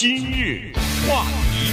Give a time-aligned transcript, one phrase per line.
[0.00, 0.70] 今日
[1.08, 1.72] 话题，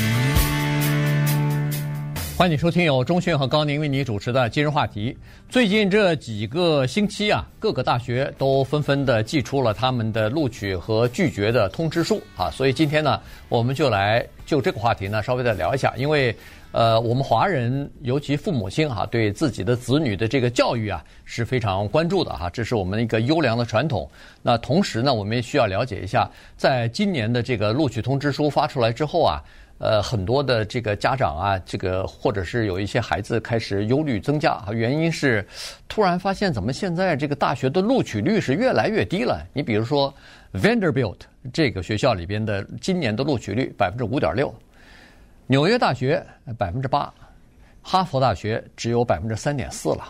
[2.35, 5.15] 欢迎收听由钟迅和高宁为你主持的今日话题。
[5.47, 16.35] 最近这几个星期啊，各个大学都纷纷的寄出了他们的录取和拒绝的通知书啊，所以今天呢，我们就来就这个话题呢稍微的聊一下，因为。
[16.75, 24.11] 呃，我们华人尤其父母亲哈、对自己的子女的这个教育啊是非常关注的哈、这是我们一个优良的传统。
[24.41, 29.41] 那同时呢，我们也需要了解一下，在今年的这个录取通知书发出来之后啊，
[29.77, 35.47] 呃，很多的这个家长啊，这个或者是有一些孩子开始忧虑增加，原因是
[35.87, 39.41] 突然发现怎么现在这个大学的录取率是越来越低了。
[39.53, 40.13] 你比如说
[40.53, 41.19] Vanderbilt
[41.53, 44.53] 这个学校里边的今年的录取率百分之五点六。
[45.47, 46.25] 纽约大学
[46.57, 47.13] 百分之八，
[47.83, 50.03] 哈佛大学只有百分之三点四了，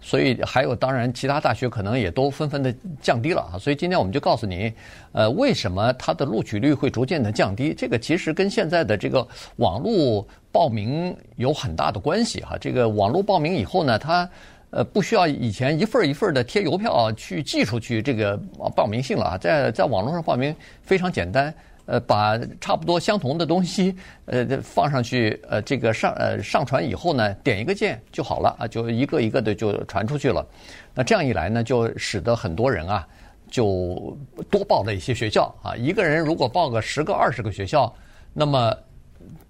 [0.00, 3.54] 所以还有当然其他大学可能也都纷纷的降低了啊。
[3.56, 4.72] 所以今天我们就告诉你，
[5.12, 7.72] 呃，为什么它的录取率会逐渐的降低？
[7.72, 9.24] 这个其实跟现在的这个
[9.56, 12.58] 网络报名有很大的关系哈。
[12.60, 14.28] 这个网络报名以后呢，它
[14.70, 18.36] 呃不需要以前一份一份的贴邮票去寄出去这个
[18.74, 20.52] 报名信了啊，在在网络上报名
[20.82, 21.54] 非常简单。
[21.84, 23.94] 呃，把差不多相同的东西，
[24.26, 30.46] 呃，放上去，呃，这个上呃上传以后呢，点一个键就好了啊，就一个一个的就传出去了。
[30.94, 33.06] 那这样一来呢，就使得很多人啊，
[33.50, 34.16] 就
[34.48, 35.74] 多报了一些学校啊。
[35.74, 37.92] 一个人如果报个十个、二十个学校，
[38.32, 38.72] 那么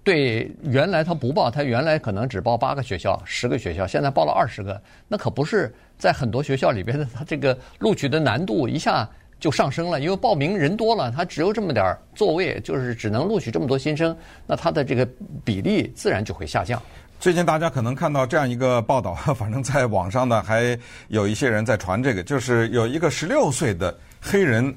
[0.03, 9.07] 对原来他不报，他原来可能只报八个学校、十个学校，现在报了二十个，那可不是在很多学校里边的，他这个录取的难度一下。
[9.43, 14.15] 就上升了，因为报名人多了，他只有这么点儿座位，就是只能录取这么多新生，
[14.47, 15.05] 那他的这个
[15.43, 16.81] 比例自然就会下降。
[17.19, 24.73] 最近大家可能看到这样一个报道，反正在网上呢还有一些人在传这个，就是有一个十六岁的黑人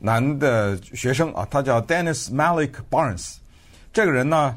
[0.00, 3.36] 男的学生啊，他叫 Dennis Malik Barnes，
[3.92, 4.56] 这个人呢，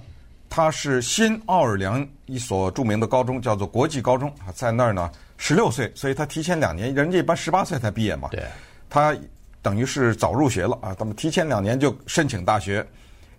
[0.49, 5.07] 他是新奥尔良一所著名的高中，叫做国际高中啊，在那儿呢
[5.37, 8.43] 十六岁，所以他提前两年，人家一般十八岁才毕业嘛，对，
[8.89, 9.15] 他。
[9.65, 10.93] 等于是早入学了啊！
[10.93, 12.87] 他们提前两年就申请大学，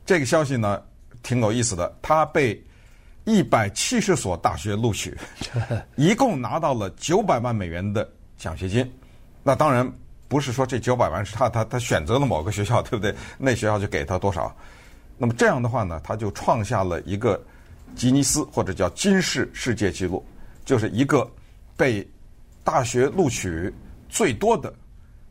[0.04, 0.82] 这个消息呢
[1.22, 1.97] 挺有意思的。
[2.03, 2.60] 他被
[3.22, 5.16] 一百七十所大学录取，
[5.94, 8.92] 一共拿到了九百万美元的奖学金。
[9.44, 9.88] 那当然
[10.26, 13.15] 不是说这九百万是他他他选择了某个学校，对不对？
[13.38, 14.53] 那学校就给他多少。
[15.16, 17.41] 那么这样的话呢，他就创下了一个
[17.94, 20.26] 吉尼斯或者叫金氏世界纪录，
[20.65, 21.31] 就是一个
[21.76, 22.04] 被
[22.65, 23.72] 大学录取
[24.09, 24.75] 最多的。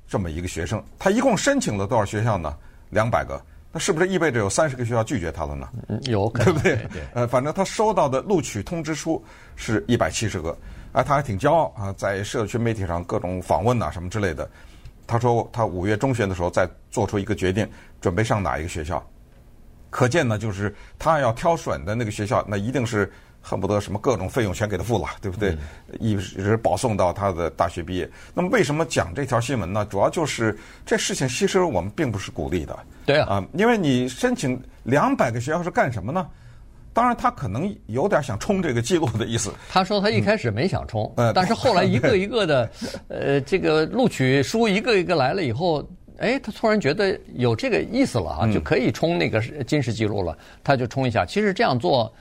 [0.07, 2.55] 这么一个学生，他一共申请了多少学校呢？
[2.91, 5.67] 两百个，那是不是意味着有三十个学校拒绝他了呢？
[6.03, 6.75] 有可能，对不对？
[6.75, 9.23] 对对呃，反正他收到的录取通知书
[9.55, 10.55] 是一百七十个，
[10.91, 14.49] 啊，他还挺骄傲啊，在社区媒体上各种访问呐、啊、什么之类的。
[15.07, 17.67] 他说他五月中旬的时候再做出一个决定，
[17.99, 19.03] 准备上哪一个学校。
[19.89, 23.11] 可见呢，就是他要挑选的那个学校，那一定是。
[23.47, 25.55] 恨不得什么各种费用全给他付了，对不对？
[25.99, 28.09] 一直保送到他的大学毕业。
[28.33, 29.85] 那么为什么讲这条新闻呢？
[29.85, 32.75] 主要就是这事情其实我们并不是鼓励的。
[33.05, 36.27] 对啊，啊，因为你申请两百个学校是干什么呢？
[36.91, 39.53] 当然他可能有点想冲这个记录的意思。
[39.69, 42.71] 他说他一开始没想冲，嗯，但是后来一个一个的，
[43.09, 51.23] 呃，这个录取书一个一个来了以后，哎，他突然觉得有这个意思了啊，就可以冲那个金氏记录了，他就冲一下。
[51.23, 52.11] 其实这样做。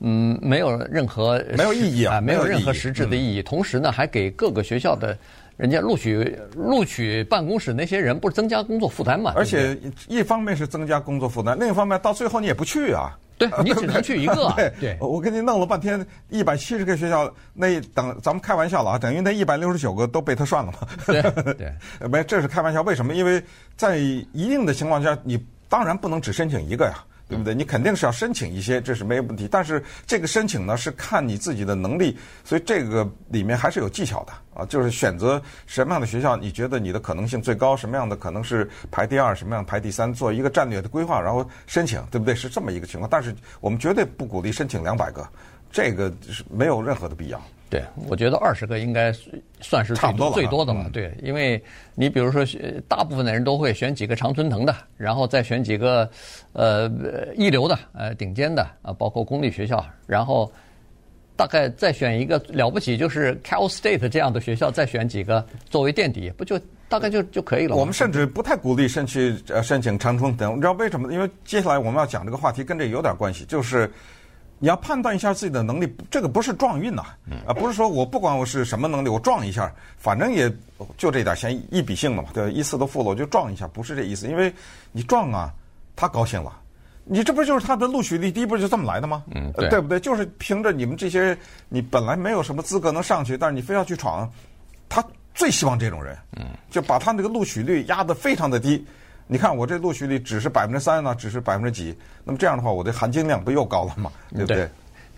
[0.00, 3.42] 嗯，没有任何没有意义啊，没有任何实质的意义。
[3.42, 5.16] 同时呢，还给各个学校的
[5.56, 9.32] 人家录取录取办公室那些人，不是增加工作负担嘛？
[9.36, 13.16] 而且一方面是增加工作负担，另一方面到最后你也不去啊。
[13.38, 14.50] 对，你只能去一个。
[14.56, 20.78] 对对，我给你弄了半天一百七十个学校，那等咱们开玩笑了啊，等于那一百六十九个都被他算了嘛。
[21.06, 22.80] 对 对，没，这是开玩笑。
[22.80, 23.14] 为什么？
[23.14, 23.42] 因为
[23.76, 27.04] 在一定的情况下，你当然不能只申请一个呀。
[27.28, 27.54] 对不对？
[27.54, 29.48] 你肯定是要申请一些，这是没有问题。
[29.50, 34.64] 但是这个申请呢，是看你自己的能力，所以这个里面还是有技巧的啊。
[34.66, 42.34] 就是选择什么样的学校，你觉得你的可能性最高，什么样的可能是排第二，什么样排第三，做一个战略的规划，然后申请，对不对？
[42.34, 43.10] 是这么一个情况。
[43.10, 45.28] 但是我们绝对不鼓励申请两百个，
[45.72, 47.42] 这个是没有任何的必要。
[47.68, 49.12] 对，我觉得二十个应该
[49.60, 50.84] 算是差不多最多的了。
[50.86, 51.60] 嗯、对，因为
[51.96, 52.44] 你比如说，
[52.86, 56.08] 大部分的人都会选几个常春藤的，然后再选几个
[56.52, 56.88] 呃
[57.34, 60.48] 一流的呃顶尖的啊，包括公立学校，然后
[61.34, 66.56] 大概再选一个了不起就是 Cal State 这样的学校，再选几个作为垫底，不就
[66.88, 67.74] 大概就就可以了。
[67.74, 71.12] 我们甚至不太鼓励申请呃申请常春藤，你知道为什么？
[71.12, 73.90] 因为接下来我们要讲这个话题跟这有点关系，就是。
[74.58, 77.02] 你要判断一下自己的能力，这个不是撞运呐，
[77.46, 80.50] 啊，不是说我不管我是什么能力，我撞一下，反正也
[80.96, 84.26] 就这点钱，一笔性的嘛，对，一次都付了，我就撞一下，不是这意思。
[84.26, 84.52] 因为
[84.92, 85.52] 你撞啊，
[85.94, 86.58] 他高兴了，
[87.04, 89.22] 你这不就是他的录取率低，不就这么来的吗？
[89.34, 90.00] 嗯，对，对不对？
[90.00, 91.36] 就是凭着你们这些，
[91.68, 94.26] 你本来没有什么资格能上去，但是你非要去闯，
[94.88, 95.04] 他
[95.34, 98.82] 最希望这种人，嗯，就把他那个录取率压得非常的低。
[99.26, 104.12] 你看我这录取率只是百分之三呢，只是百分之几，那么这样的话，我的含金量不又高了吗？
[104.30, 104.56] 对不对？
[104.56, 104.68] 对，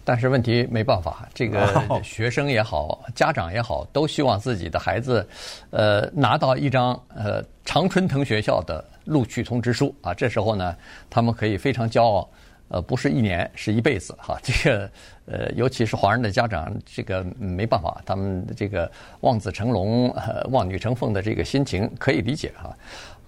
[0.05, 5.29] 但是问题没办法，这个学生也好，家长也好，都希望自己的孩子，
[5.71, 8.85] 呃，拿到一张呃常春藤学校的。
[9.09, 10.77] 录取通知书啊，这时候呢，
[11.09, 12.29] 他们可以非常骄傲，
[12.69, 14.39] 呃，不是一年，是一辈子哈。
[14.43, 14.91] 这个
[15.25, 22.77] 呃，尤其是华人的家长，这个没办法，他们这个望子成龙、呃、望女成凤的这个心情可以理解哈。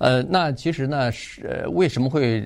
[0.01, 2.45] 呃，那其实呢，是、呃、为什么会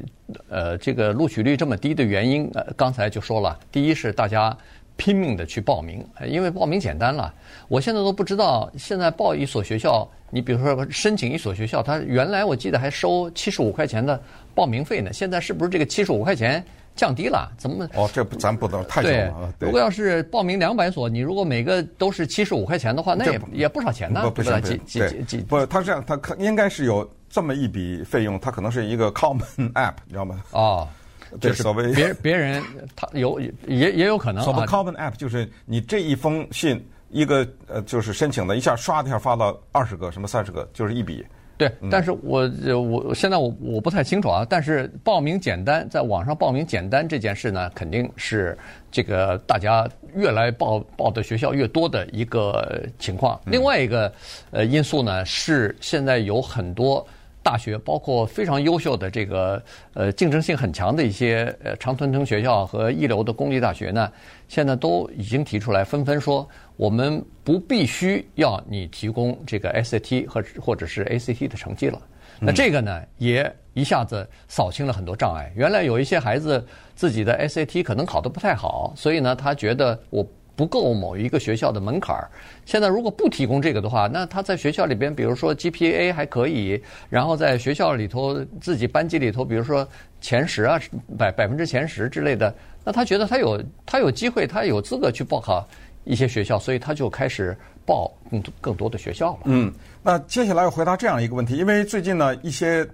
[0.51, 2.51] 呃这个录取率这么低的原因？
[2.53, 4.55] 呃，刚才就说了，第一是大家。
[4.97, 7.35] 拼命的去报名，因为报名简单了。
[7.67, 14.23] 我现在都不知道，现在报一所学校，你比如说申请一所学校，它原来我记得还收七十五块钱的
[14.55, 15.13] 报名费呢。
[15.13, 16.65] 现在是不是这个七十五块钱
[16.97, 17.51] 降低了？
[17.57, 17.89] 怎么？
[17.95, 19.03] 哦，这不咱不能太。
[19.03, 24.23] 对，如果要是报名两百所，你如果每个都是七十五块钱的话，那也也不少钱呢。
[24.25, 29.43] 不不行，几几几不，他这样，他可应该是有这么一笔费用，他可能是一个 common
[29.75, 30.43] app，你知道吗？
[30.53, 30.89] 哦。
[31.41, 32.63] 这是所谓别别人
[32.95, 34.45] 他有也也有可能。
[34.45, 36.81] 所谓 common app 就是你这一封信
[37.11, 41.27] 一个呃就是申请的一下刷一下发到二十个什么三十个就是一笔。
[41.57, 44.47] 对，但是我我现在我我不太清楚啊。
[44.49, 48.57] 但是报名简单，在网上报名简单这件事呢，肯定是
[48.91, 53.41] 这个大家越来报报的学校越多的一个情况。
[53.47, 54.13] 另外一个
[54.51, 57.07] 呃因素呢是现在有很多。
[57.45, 59.63] 大学包括非常优秀的这个
[59.93, 64.11] 呃竞争性很强的一些呃常春藤学校和一流的公立大学呢，
[64.49, 72.01] 现在都已经提出来，纷纷说我们不必须要你提供这个 SAT 和或者是 ACT 的成绩了。
[72.41, 75.53] 那这个呢，也一下子扫清了很多障碍。
[75.55, 76.67] 原来有一些孩子
[76.97, 80.27] 自己的 SAT 可能考得不太好，所以呢，他觉得我。
[80.57, 82.31] 不够某一个学校的门槛儿，
[82.65, 86.81] 现在如果不提供这个的话，那他在学校里边，比如说 GPA 还可以，
[87.11, 89.87] 然后在学校里头自己班级里头，比如说
[90.21, 90.81] 前十啊，
[91.19, 92.55] 百百分之前十之类的，
[92.85, 95.67] 那他觉得他有他有机会，他有资格去报考
[96.05, 99.41] 一些学校，所以他就开始报更更多的学校了。
[99.47, 99.73] 嗯，
[100.03, 102.87] 那接下来要回答这样一个问题，因为最近呢，一些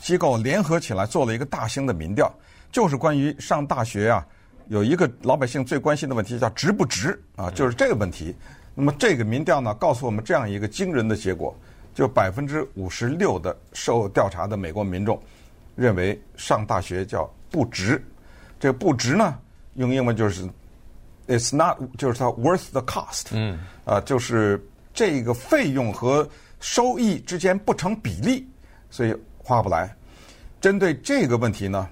[0.00, 2.32] 机构联合起来做了一个大型的民调，
[2.70, 4.26] 就是关于上大学啊。
[4.72, 8.34] 有一个老百姓最关心的问题叫值不值啊，就是这个问题。
[8.74, 11.54] 那么这个民调呢，告诉我们这样一个惊人的结果：
[11.94, 15.22] 就百分之五十六的受调查的美国民众
[15.76, 18.02] 认为上大学叫不值。
[18.58, 19.38] 这个不值呢，
[19.74, 20.48] 用英文就是
[21.28, 23.26] "It's not"，就是它 "worth the cost"。
[23.32, 23.58] 嗯。
[23.84, 24.58] 啊，就是
[24.94, 26.26] 这个费用和
[26.60, 28.48] 收益之间不成比例，
[28.88, 29.94] 所以划不来。
[30.62, 31.86] 针对这个问题呢，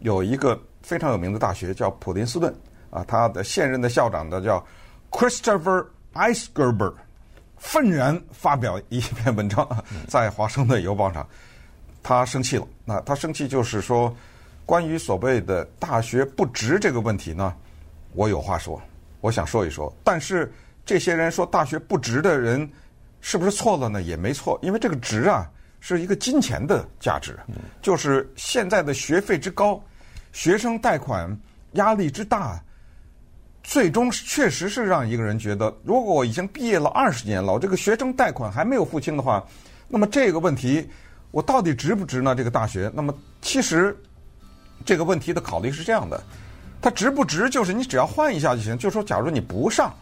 [0.00, 0.60] 有一个。
[0.84, 2.54] 非常有名的大学叫普林斯顿
[2.90, 4.64] 啊，他的现任的校长呢叫
[5.10, 6.92] Christopher Eisgerber，
[7.56, 9.66] 愤然发表一篇文章
[10.06, 11.26] 在《华盛顿邮报》上，
[12.02, 12.68] 他生气了。
[12.84, 14.14] 那他生气就是说，
[14.66, 17.54] 关于所谓的大学不值这个问题呢，
[18.12, 18.80] 我有话说，
[19.22, 19.90] 我想说一说。
[20.04, 20.52] 但是
[20.84, 22.70] 这些人说大学不值的人
[23.22, 24.02] 是不是错了呢？
[24.02, 25.50] 也没错，因为这个值啊
[25.80, 27.38] 是一个金钱的价值，
[27.80, 29.82] 就是现在的学费之高。
[30.34, 31.34] 学生贷款
[31.74, 32.60] 压力之大，
[33.62, 39.42] 最终确实是让一个人觉得，如果我已经毕业了二十年了，我这个学生贷款还没有付清的话，
[39.88, 40.90] 那么这个问题
[41.30, 42.34] 我到底值不值呢？
[42.34, 42.90] 这个大学？
[42.92, 43.96] 那么其实
[44.84, 46.20] 这个问题的考虑是这样的，
[46.82, 48.76] 它值不值就是你只要换一下就行。
[48.76, 49.94] 就说假如你不上，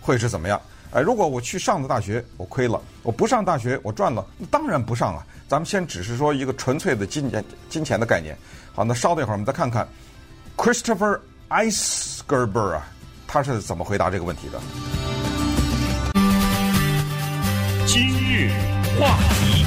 [0.00, 0.60] 会是怎么样？
[0.90, 5.24] 哎，如果我去上的大学我亏了，我不上大学我赚了，当然不上了。
[5.46, 8.36] 咱们先只是说一个纯粹的金钱金钱的概念。
[8.74, 9.86] 好，那稍等一会儿，我们再看看
[10.56, 12.86] Christopher Eisgerber 啊，
[13.26, 14.60] 他是怎么回答这个问题的？
[17.86, 18.50] 今日
[18.98, 19.64] 话题，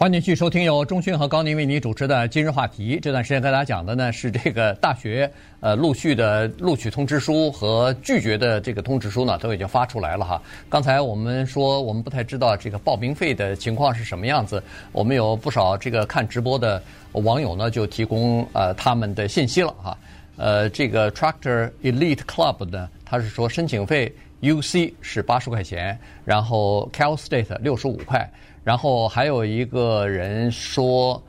[0.00, 2.96] 欢迎继续收听由钟迅和高宁为你主持的《今日话题》。
[3.00, 5.30] 这段时间跟大家讲的呢是这个大学
[5.60, 10.40] 呃陆续的录取通知书和拒绝的这个通知书呢都已经发出来了哈。
[10.70, 16.82] 刚才我们说我们不太知道这个报名费的情况是什么样子，我们有不少这个看直播的。
[17.12, 19.98] 网友呢就提供呃他们的信息了哈，
[20.38, 28.26] 呃这个 Tractor Elite Club 呢，他是说申请费 UC 是八十块钱，然后 Cal State 六十五块，
[28.62, 31.22] 然后还有一个人说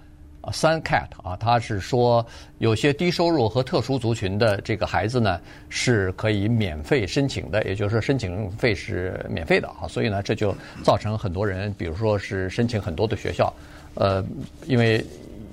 [0.52, 2.26] 三 Cat 啊，他是说
[2.60, 13.54] 有些低收入和特殊族群的这个孩子呢是可以免费申请的，也就是说申请费是免费的啊，所以呢这就造成很多人，比如说是申请很多的学校，
[13.96, 14.24] 呃
[14.66, 15.04] 因为。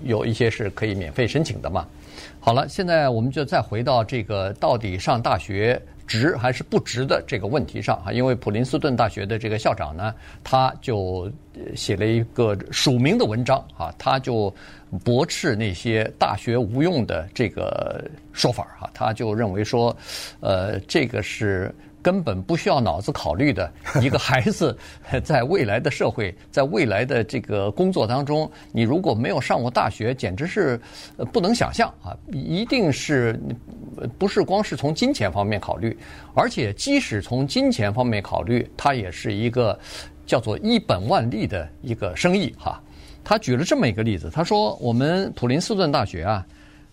[0.04, 1.84] 有一些是可以免费申请的嘛。
[2.38, 10.12] 好了，现在我们就再回到这个到底上大学值还是不值的这个问题上啊，因为普林斯顿大学的这个校长呢，
[10.42, 11.30] 他就
[11.76, 14.52] 写了一个署名的文章啊，他就
[15.04, 19.96] 驳斥那些大学无用的这个说法啊，他就认为说，
[20.40, 21.72] 呃，这个是。
[22.00, 24.76] 根本不需要脑子考虑的 一个孩子，
[25.22, 30.80] 在未来的社会，在未来的这个工作当中，你如果没有上过大学，简直是
[31.32, 32.16] 不能想象啊！
[32.32, 33.38] 一定是
[34.16, 35.96] 不是光是从金钱方面考虑，
[36.34, 39.78] 而且即使从金钱方面考虑，它也是一个
[40.24, 42.80] 叫做一本万利的一个生意哈。
[43.24, 46.46] 他举了这么一个例子，他说我们普林斯顿大学啊，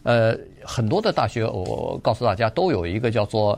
[0.04, 3.58] 呃，很多的大学，我告诉大家都有一个叫做。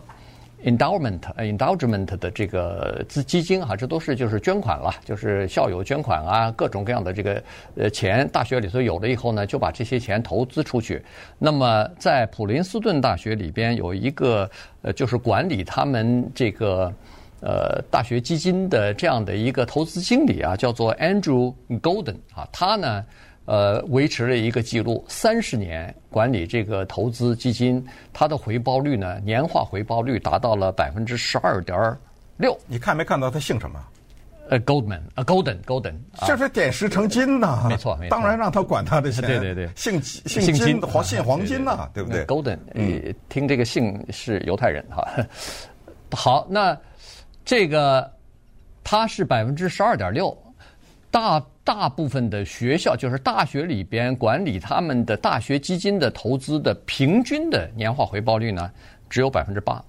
[0.63, 7.43] endowment、endowment 的这个资基金哈，这都是就是捐款了，就是校友捐款啊，各种各样的这个
[7.75, 11.03] 呃钱，大学里头有了以后呢，就把这些钱投资出去。
[11.37, 14.49] 那么在普林斯顿大学里边有一个
[14.81, 16.91] 呃，就是管理他们这个
[17.41, 23.05] 呃大学基金的这样的一个投资经理啊，叫做 Andrew Golden 啊，他呢。
[23.47, 31.97] 呃，维持了一个记录，三十年管理这个投资基金，它的回报率呢，年化回报率达到了百分之十二点
[32.35, 32.57] 六。
[32.67, 33.81] 你看没看到他姓什么？
[34.49, 37.65] 呃，Goldman，呃，Golden，Golden，这是点石成金呐。
[37.69, 38.17] 没错，没错。
[38.17, 39.25] 当然让他管他的钱。
[39.25, 45.07] 对对对，姓姓金，黄姓黄金呐，对不对？Golden，嗯，听这个姓是犹太人哈。
[46.11, 46.77] 好，那
[47.45, 48.09] 这个
[48.83, 50.37] 他是百分之十二点六。
[51.09, 58.71] 大大部分的学校，就是大学里边管理他们的大学基金的投资的平均的年化回报率呢，
[59.09, 59.83] 只有百分之八，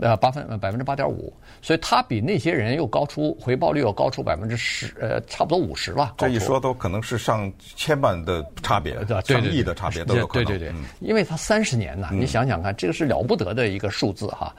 [0.00, 1.30] 呃，八分百分之八点五，
[1.60, 6.14] 所以他比那些人又高出回报率又高出百分之十，呃，差不多五十了。
[6.16, 8.94] 这一说都可能是上千万的差别，
[9.26, 10.46] 上亿的差别都有可能。
[10.46, 14.50] 对对对，因为他三十年呢，你想想看，这个是了不得的一个数字哈。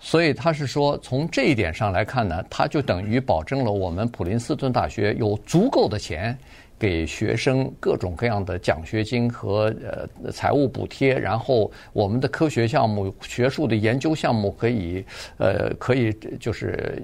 [0.00, 6.38] 所以他是说，从这一点上来看呢，他就等于保证了我们普林斯顿大学有足够的钱
[6.78, 9.74] 给学生各种各样的奖学金和
[10.22, 15.04] 呃财务补贴，然后我们的科学项目、学术的研究项目可以
[15.38, 17.02] 呃可以就是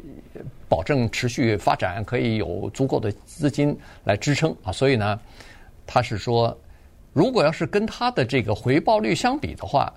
[0.69, 4.71] 保证持续发展，可以有足够的资金来支撑啊。
[4.71, 5.21] 所以呢，
[5.85, 6.57] 他是说，
[7.13, 9.93] 如果要是跟他的这个回报率相比的话。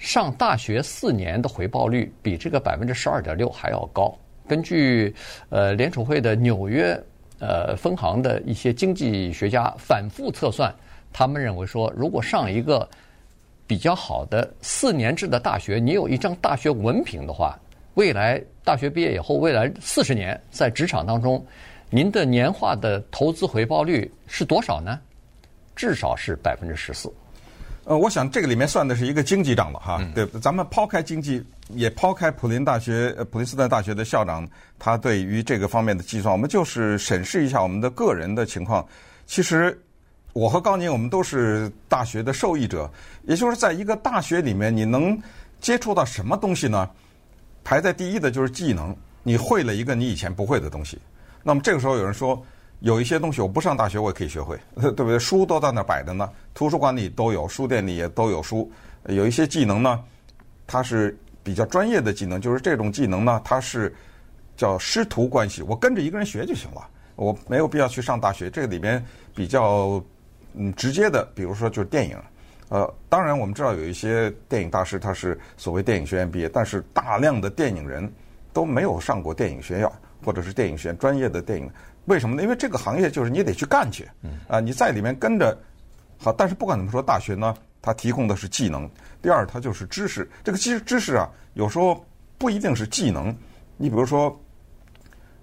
[0.00, 4.18] 上大学四年的回报率比这个百分之十二点六还要高。
[4.48, 5.14] 根据
[5.50, 6.98] 呃联储会的纽约
[7.38, 10.74] 呃分行的一些经济学家反复测算，
[11.12, 12.88] 他们认为说，如果上一个
[13.66, 17.56] 比较好的四年制的大学，你有一张大学文凭的话，
[17.92, 21.44] 未来大学毕业以后，未来四十年在职场当中，
[21.90, 24.98] 您的年化的投资回报率是多少呢？
[25.76, 27.12] 至少是百分之十四。
[27.90, 38.86] 呃，我想这个里面算的是一个经济账了哈，嗯、对，咱们抛开经济，也抛开普林大学、普林斯顿大学的校长他对于这个方面的计算，我们就是审视一下我们的个人的情况。
[39.26, 39.76] 其实，
[40.34, 42.88] 我和高宁我们都是大学的受益者，
[43.24, 45.20] 也就是在一个大学里面，你能
[45.60, 46.88] 接触到什么东西呢？
[47.64, 50.96] 排在第一的就是技能，你会了一个你以前不会的东西。
[51.42, 52.40] 那么这个时候有人说。
[52.80, 55.18] 有一些东西我不上大学我也可以学会， 对不对？
[55.18, 58.70] 书都在那摆着呢，图书馆里都有，书店里也都有书。
[59.06, 60.02] 有一些技能呢，
[60.66, 63.94] 它是比较专业的技能，就是这种技能呢，它是
[64.56, 68.50] 叫师徒关系，我跟着一个人学就行了，我没有必要去上大学。
[68.50, 69.02] 这里边
[69.34, 70.02] 比较
[70.54, 72.16] 嗯直接的，比如说就是电影，
[72.68, 78.10] 呃，当然我们知道有一些电影大师他是所谓电影学院毕业，但是大量的电影人
[78.52, 79.90] 都没有上过电影学院
[80.24, 81.70] 或者是电影学院专业的电影。
[82.10, 82.42] 为什么呢？
[82.42, 84.10] 因为这个行业就是你得去干去，
[84.48, 85.56] 啊，你在里面跟着
[86.18, 86.32] 好。
[86.32, 88.90] 但是不管怎么说，大学呢，它提供的是技能。
[89.22, 90.28] 第二，它就是知识。
[90.42, 92.04] 这个知知识啊，有时候
[92.36, 93.32] 不一定是技能。
[93.76, 94.36] 你比如说，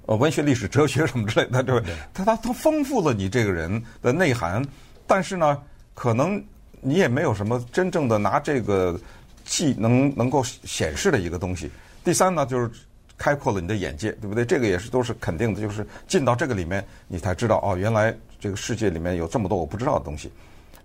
[0.07, 1.95] 呃，文学、历史、哲学什么之类的，对不对？
[2.13, 4.61] 它它它丰富了你这个人的内涵。
[5.07, 5.57] 但是呢，
[5.93, 6.43] 可能
[6.81, 8.99] 你也没有什么真正的拿这个
[9.45, 11.71] 技能能够显示的一个东西。
[12.03, 12.69] 第三呢，就是。
[13.17, 14.45] 开阔了你的眼界，对不对？
[14.45, 20.31] 这个也是都是肯定的，就是进到这个里面，你才知道哦，原来这个世界里面有这么多我不知道的东西。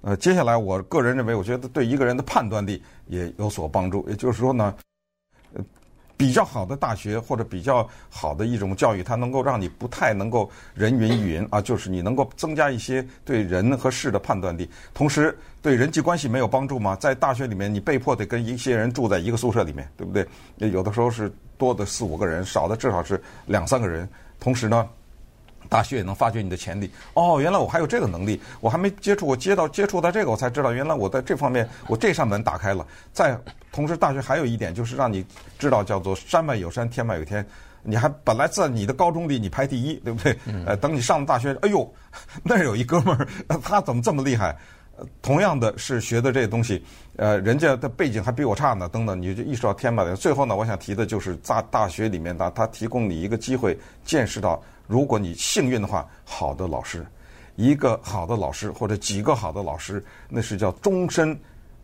[0.00, 4.04] 呃，接下来我个人认为，我觉得对一个人的判断力也有所帮助。
[4.08, 4.74] 也就是说呢，
[6.16, 14.68] 比较好的大学或者比较好的一种教育，它能够让你不太能够人云亦云啊，就是你能够增加一些对人和事的判断力。
[14.94, 16.96] 同时，对人际关系没有帮助吗？
[16.96, 20.26] 在大学里面，你被迫得跟一些人住在一个宿舍里面，对不对？
[20.70, 21.32] 有的时候是。
[21.58, 24.08] 多的四五个人，少的至少是两三个人。
[24.40, 24.88] 同时呢，
[25.72, 26.90] 大学也能发掘你的潜力。
[27.14, 32.86] 哦，原来我还有这个能力，我还没接触过，接到接触到这个，我才知道原来我在这方面我这扇门打开了。
[33.10, 33.34] 再
[33.72, 35.24] 同时，大学还有一点就是让你
[35.58, 37.46] 知道叫做山外有山，天外有天。
[37.82, 40.38] 你还本来在你的高中里你排第一，对不对？
[40.66, 41.90] 呃，等你上了大学，哎呦，
[42.44, 43.26] 那有一哥们儿，
[43.64, 44.54] 他怎么这么厉害？
[45.20, 46.84] 同样的是学的这些东西，
[47.16, 50.04] 呃，人家的背景还比我差呢，等等，你就意识到天吧。
[50.14, 57.04] 最后呢，我想提的就是在大学里面，他他提供你一个机会，见识到，如果你幸运的话，好的老师，
[57.56, 61.36] 一个好的老师或者几个好的老师，那是叫终身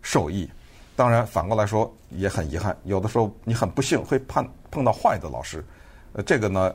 [0.03, 0.49] 受益。
[0.95, 5.65] 当然，反过来说也很遗憾，有的时候你很不幸会碰碰到坏的老师，
[6.13, 6.73] 呃，这个呢。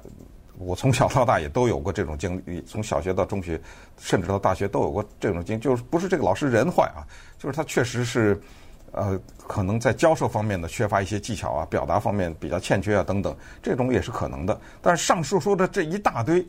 [0.66, 3.60] 我从小到大也都有过这种经历，从小学到中学，
[4.00, 7.04] 甚至到大学都有过这种经历，就是不是这个老师人坏啊，
[7.38, 8.40] 就是他确实是，
[8.92, 14.60] 呃，可能在教授方面呢缺乏一些技巧啊，表达方面比较欠缺啊等等，这种也是可能的。
[14.82, 16.46] 但是上述说的这一大堆，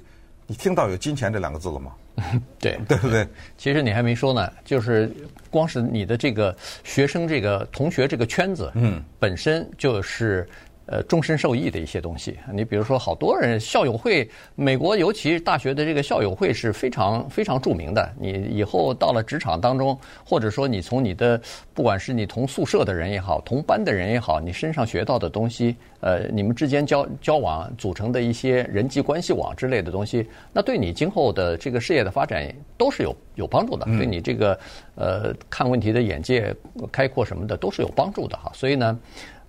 [0.46, 1.92] 你听到有金钱这两个字了吗？
[2.60, 3.26] 对，对不对？
[3.58, 5.10] 其实你还没说呢，就是
[5.50, 10.48] 光是你的这个学生这个同学这个圈子，嗯，本身就是。
[10.86, 18.12] 呃，终身受益的一些东西，你比如说，好多人校友会，美国尤其大学的这个校友会是非常非常著名的。
[18.20, 21.40] 你以后到了职场当中，或者说你从你的
[21.72, 34.58] 不管是你同宿舍的人也好，同班的人也好，你身上学到的东西，呃，你们之间交交往组成的一些人际关系网之类的东西，那对你今后的这个事业的发展都是有有帮助的，对你这个
[34.96, 36.54] 呃看问题的眼界
[36.92, 38.52] 开阔什么的都是有帮助的哈。
[38.54, 38.98] 所以呢，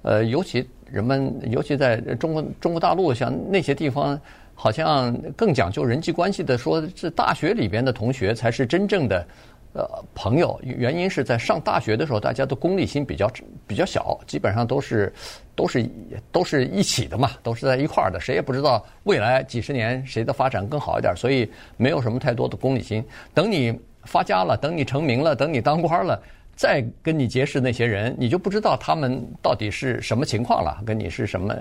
[0.01, 0.65] 呃，尤其。
[0.91, 4.19] 人们尤其在中国中国大陆，像那些地方，
[4.53, 9.25] 好像更讲究人际关系的，说是大学里边的同学才是真正的
[9.73, 10.59] 呃朋友。
[10.63, 13.29] 原因是在上大学的时候，大家的功利心比较
[13.67, 15.11] 比较小，基本上都是
[15.55, 15.89] 都是
[16.31, 23.03] 都是一起的嘛，都是在一块儿的，谁也不知道未来几十年谁的发展更好一点，所以没有什么太多的功利心。
[23.33, 26.21] 等你发家了，等你成名了，等你当官了。
[26.55, 31.53] 再跟你结识那些人，你就不知道他们到底是什么情况了，跟你是什么，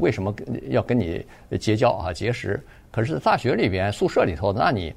[0.00, 0.34] 为什么
[0.68, 1.24] 要跟你
[1.58, 2.62] 结交啊结识？
[2.90, 4.92] 可是大学里边宿舍里头，那你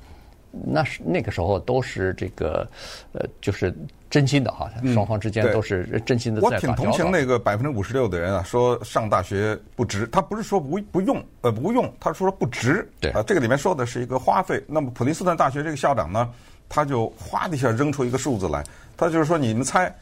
[0.51, 2.67] 那是那个时候都是这个
[3.13, 3.73] 呃，就是
[4.09, 6.41] 真心的哈，双方之间都是真心的。
[6.41, 10.05] 我挺同情那个百分之五十六的人啊，说上大学不值。
[10.07, 12.85] 他不是说不不用，呃不用，他说不值。
[12.99, 14.61] 对啊，这个里面说的是一个花费。
[14.67, 16.29] 那么普林斯顿大学这个校长呢，
[16.69, 18.63] 他就哗的一下扔出一个数字来。
[18.97, 19.93] 他就是说，你们猜，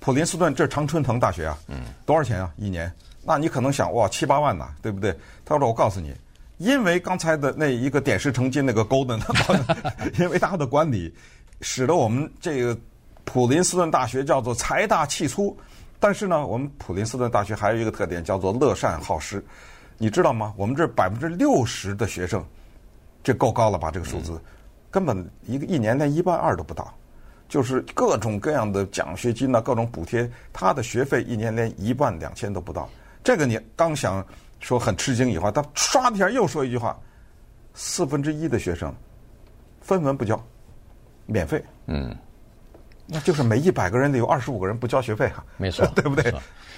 [0.00, 1.58] 普林斯顿这常春藤大学啊，
[2.06, 2.50] 多少钱啊？
[2.56, 2.90] 一年？
[3.24, 5.14] 那你可能想，哇，七八万呐，对不对？
[5.44, 6.14] 他说，我告诉你，
[6.56, 9.20] 因为刚才的那一个点石成金那个 Golden，
[10.18, 11.14] 因为他的管理，
[11.60, 12.78] 使得我们这个
[13.24, 15.54] 普林斯顿大学叫做财大气粗。
[16.00, 19.44] 但是呢，我们普林斯顿大学还有一个特点，叫做乐善好施。
[19.98, 20.54] 你知道吗？
[20.56, 22.42] 我们这百分之六十的学生，
[23.22, 23.90] 这够高了吧？
[23.90, 24.40] 这个数字，
[24.98, 26.92] 根本一个一年连一万二都不到。
[27.48, 32.90] 就是各种各样的奖学金呐，各种补贴，他的学费一年连一万两千都不到。
[33.22, 34.26] 这个你刚想
[34.58, 36.98] 说很吃惊以后，他唰一下又说一句话：
[37.74, 38.92] 四分之一的学生
[39.80, 40.38] 分文不交，
[41.26, 41.64] 免费。
[41.86, 42.12] 嗯，
[43.08, 45.42] 那就是每一百个人得有二十五个人不交学费啊。
[45.56, 46.32] 没错， 对不对？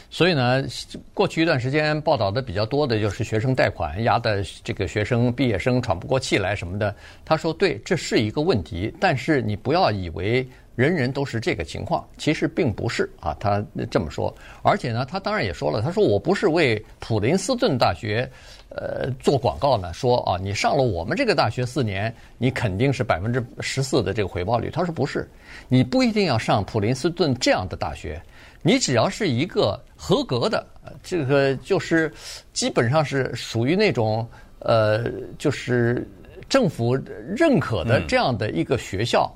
[0.08, 0.64] 所以呢，
[1.12, 6.94] 过去一段时间报道的比较多的就是学生贷款压的这个学生毕业生喘不过气来什么的。
[7.24, 10.48] 他说：“对，这是一个问题，但是你不要以为。”
[10.80, 13.36] 人人都是这个情况，其实并不是啊。
[13.38, 18.26] 他这么说，而且呢，他当然也说了，他说我不是为普林斯顿大学
[18.70, 24.70] 呃做广告呢，说啊，你上了我们这个大学四年，你肯定是百分之十四的这个回报率。
[24.70, 25.28] 他说不是，
[25.68, 28.18] 你不一定要上普林斯顿这样的大学，
[28.62, 30.66] 你只要是一个合格的，
[31.02, 32.10] 这个就是
[32.54, 34.26] 基本上是属于那种
[34.60, 35.04] 呃，
[35.38, 36.08] 就是
[36.48, 36.96] 政府
[37.36, 39.30] 认可的这样的一个学校。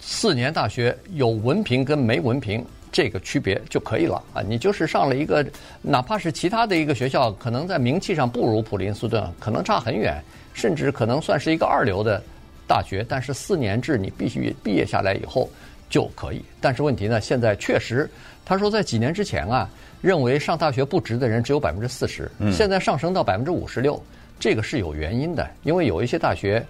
[0.00, 4.42] 四年大学有文凭跟没文凭这个区别就可以了啊！
[4.42, 5.46] 你就是上了一个，
[5.82, 10.20] 哪怕是其他的一个学校，可能在名气上不如普林斯顿，可能差很远，
[10.54, 12.20] 甚至可能算是一个二流的
[12.66, 15.48] 大学，但是四年制你必须毕业下来以后
[15.88, 16.42] 就可以。
[16.60, 18.10] 但是问题呢，现在确实，
[18.44, 19.68] 他说在几年之前啊，
[20.00, 24.02] 认为上大学不值的人只有百分之四十，现在上升到百分之五十六，
[24.40, 26.64] 这个是有原因的，因为有一些大学。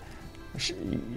[0.57, 0.75] 是，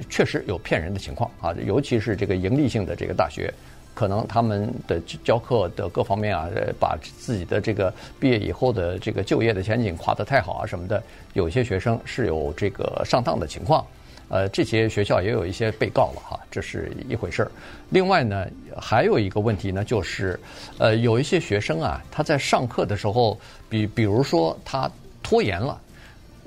[0.09, 3.53] 确实有骗人的情况啊，尤其是这个盈利性的这个大学，
[3.93, 6.47] 可能他们的教课的各方面啊，
[6.79, 11.01] 把自己的这个毕业以后的这个就业的前景夸得太好啊什么的，
[11.33, 13.85] 有些学生是有这个上当的情况，
[14.29, 17.51] 呃，这些学校也有一些被告了哈，这是一回事儿。
[17.89, 20.39] 另外呢，还有一个问题呢，就是
[20.77, 24.89] 呃，有一些学生啊，他在上课的时候，比比如说他
[25.21, 25.81] 拖延了，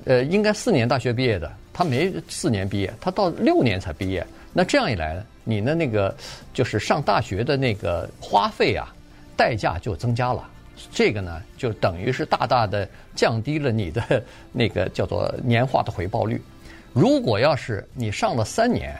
[0.04, 1.52] 呃，应该四年大学毕业的。
[1.76, 4.26] 他没四年毕业，他到六年才毕业。
[4.54, 6.16] 那这样一来，你的那个
[6.54, 8.88] 就是上大学的那个花费啊，
[9.36, 10.48] 代价就增加了。
[10.90, 16.40] 这个呢，就等于是大大的降低了你的那个叫做年化的回报率。
[16.94, 18.96] 如果要是你上了三年，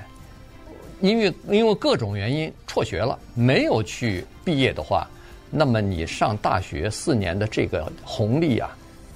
[1.01, 5.09] 因为因为各种原因辍学了，没有去毕业的话，
[5.51, 8.69] 那么你上大学四年的这个红利啊，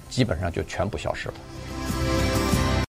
[0.09, 1.35] 基本上就全部消失了。